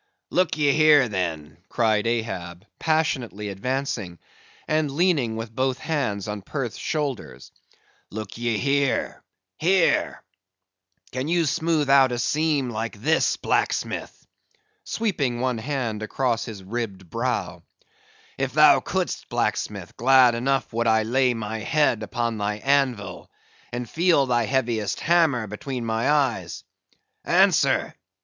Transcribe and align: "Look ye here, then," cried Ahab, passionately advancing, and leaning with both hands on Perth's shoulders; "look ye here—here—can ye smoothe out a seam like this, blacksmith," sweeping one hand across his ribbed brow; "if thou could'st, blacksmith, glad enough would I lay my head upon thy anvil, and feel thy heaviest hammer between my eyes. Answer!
"Look 0.31 0.57
ye 0.57 0.71
here, 0.71 1.07
then," 1.07 1.57
cried 1.69 2.07
Ahab, 2.07 2.65
passionately 2.79 3.49
advancing, 3.49 4.17
and 4.67 4.89
leaning 4.89 5.35
with 5.35 5.53
both 5.55 5.77
hands 5.77 6.27
on 6.27 6.41
Perth's 6.41 6.79
shoulders; 6.79 7.51
"look 8.09 8.35
ye 8.35 8.57
here—here—can 8.57 11.27
ye 11.27 11.45
smoothe 11.45 11.87
out 11.91 12.11
a 12.11 12.17
seam 12.17 12.71
like 12.71 12.99
this, 12.99 13.37
blacksmith," 13.37 14.25
sweeping 14.83 15.39
one 15.39 15.59
hand 15.59 16.01
across 16.01 16.45
his 16.45 16.63
ribbed 16.63 17.07
brow; 17.07 17.61
"if 18.39 18.53
thou 18.53 18.79
could'st, 18.79 19.29
blacksmith, 19.29 19.95
glad 19.97 20.33
enough 20.33 20.73
would 20.73 20.87
I 20.87 21.03
lay 21.03 21.35
my 21.35 21.59
head 21.59 22.01
upon 22.01 22.39
thy 22.39 22.55
anvil, 22.55 23.29
and 23.71 23.87
feel 23.87 24.25
thy 24.25 24.45
heaviest 24.45 24.99
hammer 25.01 25.45
between 25.45 25.85
my 25.85 26.09
eyes. 26.09 26.63
Answer! 27.23 27.93